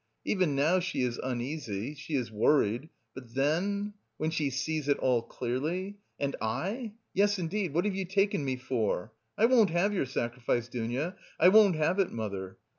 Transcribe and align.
Even 0.25 0.55
now 0.55 0.79
she 0.79 1.03
is 1.03 1.19
uneasy, 1.23 1.93
she 1.93 2.15
is 2.15 2.31
worried, 2.31 2.89
but 3.13 3.35
then, 3.35 3.93
when 4.17 4.31
she 4.31 4.49
sees 4.49 4.87
it 4.87 4.97
all 4.97 5.21
clearly? 5.21 5.99
And 6.19 6.35
I? 6.41 6.93
Yes, 7.13 7.37
indeed, 7.37 7.75
what 7.75 7.85
have 7.85 7.93
you 7.93 8.05
taken 8.05 8.43
me 8.43 8.55
for? 8.55 9.13
I 9.37 9.45
won't 9.45 9.69
have 9.69 9.93
your 9.93 10.07
sacrifice, 10.07 10.67
Dounia, 10.67 11.17
I 11.39 11.49
won't 11.49 11.75
have 11.75 11.99
it, 11.99 12.11
mother! 12.11 12.57